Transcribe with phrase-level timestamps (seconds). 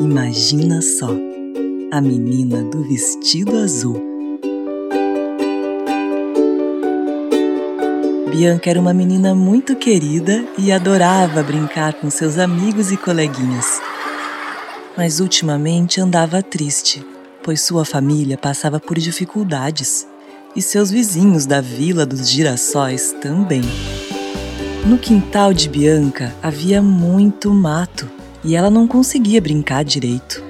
[0.00, 1.10] Imagina só,
[1.92, 4.02] a menina do vestido azul.
[8.30, 13.78] Bianca era uma menina muito querida e adorava brincar com seus amigos e coleguinhas.
[14.96, 17.06] Mas ultimamente andava triste,
[17.42, 20.06] pois sua família passava por dificuldades
[20.56, 23.60] e seus vizinhos da Vila dos Girassóis também.
[24.86, 30.42] No quintal de Bianca havia muito mato e ela não conseguia brincar direito.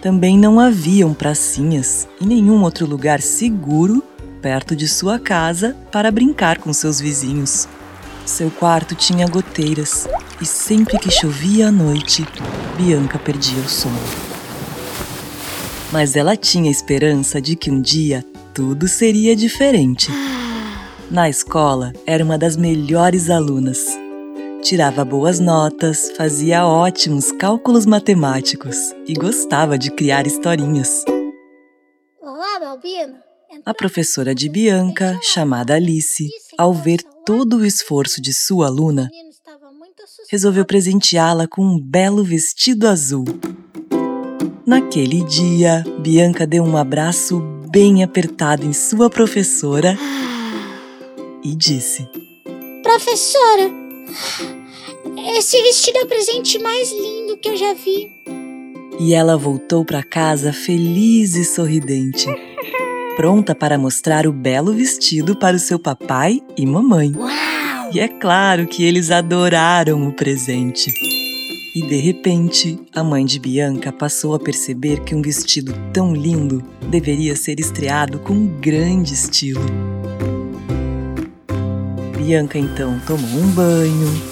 [0.00, 4.02] Também não haviam pracinhas e nenhum outro lugar seguro
[4.42, 7.66] perto de sua casa para brincar com seus vizinhos.
[8.26, 10.06] Seu quarto tinha goteiras
[10.40, 12.26] e sempre que chovia à noite,
[12.76, 13.98] Bianca perdia o sono.
[15.90, 20.10] Mas ela tinha esperança de que um dia tudo seria diferente.
[21.10, 24.03] Na escola, era uma das melhores alunas.
[24.64, 31.04] Tirava boas notas, fazia ótimos cálculos matemáticos e gostava de criar historinhas.
[32.18, 33.16] Olá, Balbino.
[33.66, 39.10] A professora de Bianca, chamada Alice, ao ver todo o esforço de sua aluna,
[40.30, 43.26] resolveu presenteá-la com um belo vestido azul.
[44.66, 47.38] Naquele dia, Bianca deu um abraço
[47.70, 49.94] bem apertado em sua professora
[51.44, 52.08] e disse:
[52.82, 53.83] Professora,
[55.36, 58.10] esse vestido é o presente mais lindo que eu já vi.
[58.98, 62.26] E ela voltou para casa feliz e sorridente,
[63.16, 67.12] pronta para mostrar o belo vestido para o seu papai e mamãe.
[67.16, 67.90] Uau!
[67.92, 70.92] E é claro que eles adoraram o presente.
[71.74, 76.62] E de repente, a mãe de Bianca passou a perceber que um vestido tão lindo
[76.88, 79.93] deveria ser estreado com grande estilo.
[82.16, 84.22] Bianca então tomou um banho,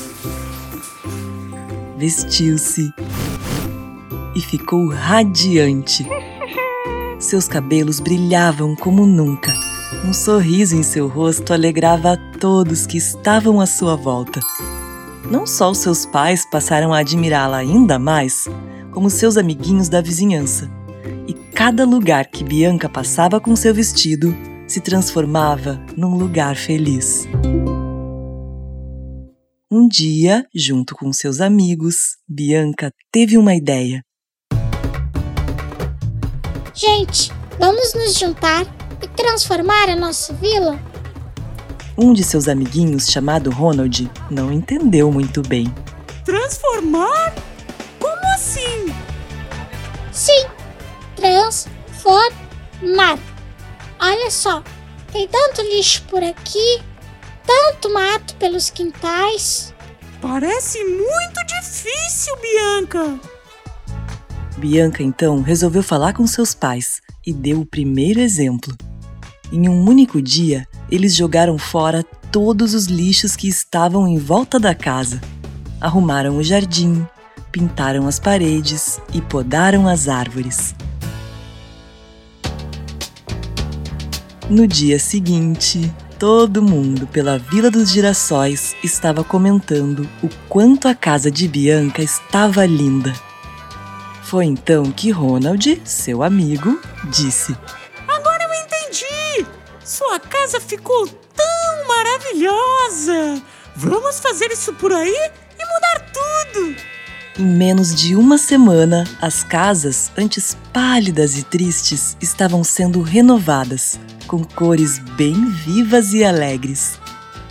[1.99, 2.93] vestiu-se
[4.37, 6.07] e ficou radiante.
[7.19, 9.53] Seus cabelos brilhavam como nunca.
[10.05, 14.41] Um sorriso em seu rosto alegrava a todos que estavam à sua volta.
[15.31, 18.49] Não só os seus pais passaram a admirá-la ainda mais,
[18.91, 20.71] como seus amiguinhos da vizinhança.
[21.27, 24.35] E cada lugar que Bianca passava com seu vestido
[24.73, 27.27] se transformava num lugar feliz.
[29.71, 34.03] Um dia, junto com seus amigos, Bianca teve uma ideia.
[36.75, 38.65] Gente, vamos nos juntar
[39.03, 40.81] e transformar a nossa vila?
[41.99, 45.67] Um de seus amiguinhos, chamado Ronald, não entendeu muito bem.
[46.25, 47.35] Transformar?
[48.01, 48.87] Como assim?
[50.11, 50.47] Sim,
[51.15, 53.19] transformar.
[54.05, 54.65] Olha só,
[55.13, 56.83] tem tanto lixo por aqui,
[57.47, 59.73] tanto mato pelos quintais.
[60.21, 63.21] Parece muito difícil, Bianca.
[64.59, 68.77] Bianca então resolveu falar com seus pais e deu o primeiro exemplo.
[69.53, 72.03] Em um único dia, eles jogaram fora
[72.33, 75.21] todos os lixos que estavam em volta da casa.
[75.81, 77.07] Arrumaram o jardim,
[77.53, 80.75] pintaram as paredes e podaram as árvores.
[84.51, 91.31] No dia seguinte, todo mundo pela Vila dos Girassóis estava comentando o quanto a casa
[91.31, 93.15] de Bianca estava linda.
[94.25, 96.81] Foi então que Ronald, seu amigo,
[97.11, 97.57] disse:
[98.09, 99.47] Agora eu entendi!
[99.85, 103.43] Sua casa ficou tão maravilhosa!
[103.77, 106.77] Vamos fazer isso por aí e mudar tudo!
[107.39, 113.99] Em menos de uma semana, as casas, antes pálidas e tristes, estavam sendo renovadas,
[114.33, 116.99] com cores bem vivas e alegres.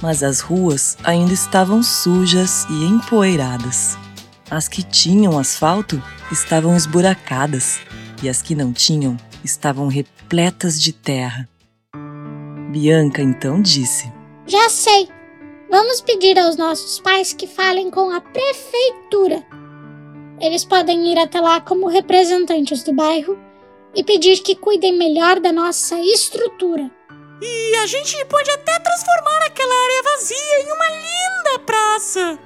[0.01, 3.95] Mas as ruas ainda estavam sujas e empoeiradas.
[4.49, 7.79] As que tinham asfalto estavam esburacadas
[8.23, 11.47] e as que não tinham estavam repletas de terra.
[12.71, 14.11] Bianca então disse:
[14.47, 15.07] Já sei.
[15.69, 19.45] Vamos pedir aos nossos pais que falem com a prefeitura.
[20.39, 23.37] Eles podem ir até lá como representantes do bairro
[23.95, 26.89] e pedir que cuidem melhor da nossa estrutura.
[27.41, 32.39] E a gente pode até transformar aquela área vazia em uma linda praça.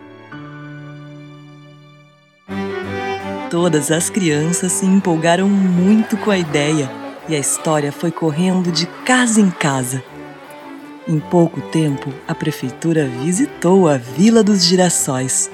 [3.49, 6.89] Todas as crianças se empolgaram muito com a ideia
[7.27, 10.03] e a história foi correndo de casa em casa.
[11.07, 15.51] Em pouco tempo, a prefeitura visitou a Vila dos Girassóis.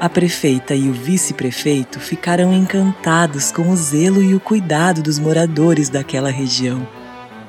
[0.00, 5.90] A prefeita e o vice-prefeito ficaram encantados com o zelo e o cuidado dos moradores
[5.90, 6.88] daquela região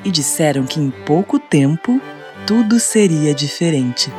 [0.04, 2.02] e disseram que em pouco tempo
[2.46, 4.12] tudo seria diferente.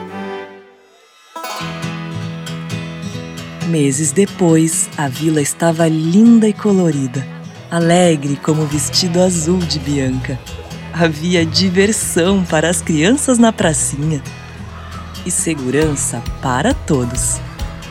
[3.69, 7.26] Meses depois, a vila estava linda e colorida,
[7.70, 10.40] alegre como o vestido azul de Bianca.
[10.90, 14.23] Havia diversão para as crianças na pracinha
[15.26, 17.38] e segurança para todos.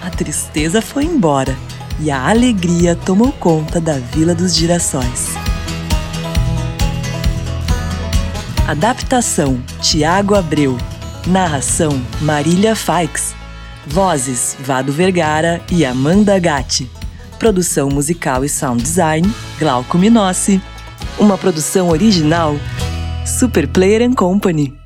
[0.02, 1.56] A tristeza foi embora
[2.00, 5.28] e a alegria tomou conta da Vila dos Girassóis.
[8.68, 10.76] Adaptação: Tiago Abreu.
[11.28, 13.36] Narração: Marília Faix.
[13.86, 16.90] Vozes: Vado Vergara e Amanda Gatti.
[17.38, 20.60] Produção musical e sound design: Glauco Minossi.
[21.20, 22.56] Uma produção original:
[23.24, 24.81] Super Player Company.